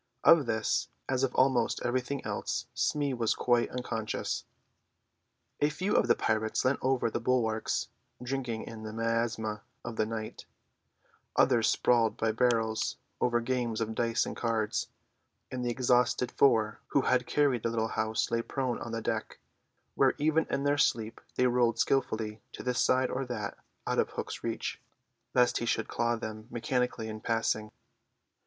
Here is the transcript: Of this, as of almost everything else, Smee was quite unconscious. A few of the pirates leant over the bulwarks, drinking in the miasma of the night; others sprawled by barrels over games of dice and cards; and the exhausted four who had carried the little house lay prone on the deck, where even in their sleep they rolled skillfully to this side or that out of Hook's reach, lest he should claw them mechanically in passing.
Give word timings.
Of 0.23 0.47
this, 0.47 0.87
as 1.07 1.21
of 1.23 1.35
almost 1.35 1.79
everything 1.85 2.25
else, 2.25 2.65
Smee 2.73 3.13
was 3.13 3.35
quite 3.35 3.69
unconscious. 3.69 4.45
A 5.59 5.69
few 5.69 5.95
of 5.95 6.07
the 6.07 6.15
pirates 6.15 6.65
leant 6.65 6.79
over 6.81 7.11
the 7.11 7.19
bulwarks, 7.19 7.87
drinking 8.19 8.63
in 8.63 8.81
the 8.81 8.93
miasma 8.93 9.61
of 9.85 9.97
the 9.97 10.07
night; 10.07 10.45
others 11.35 11.69
sprawled 11.69 12.17
by 12.17 12.31
barrels 12.31 12.97
over 13.19 13.39
games 13.41 13.79
of 13.79 13.93
dice 13.93 14.25
and 14.25 14.35
cards; 14.35 14.87
and 15.51 15.63
the 15.63 15.69
exhausted 15.69 16.31
four 16.31 16.79
who 16.87 17.01
had 17.01 17.27
carried 17.27 17.61
the 17.61 17.69
little 17.69 17.89
house 17.89 18.31
lay 18.31 18.41
prone 18.41 18.79
on 18.79 18.93
the 18.93 19.03
deck, 19.03 19.37
where 19.93 20.15
even 20.17 20.47
in 20.49 20.63
their 20.63 20.79
sleep 20.79 21.21
they 21.35 21.45
rolled 21.45 21.77
skillfully 21.77 22.41
to 22.53 22.63
this 22.63 22.79
side 22.83 23.11
or 23.11 23.23
that 23.23 23.55
out 23.85 23.99
of 23.99 24.09
Hook's 24.09 24.43
reach, 24.43 24.81
lest 25.35 25.59
he 25.59 25.67
should 25.67 25.87
claw 25.87 26.15
them 26.15 26.47
mechanically 26.49 27.07
in 27.07 27.21
passing. 27.21 27.69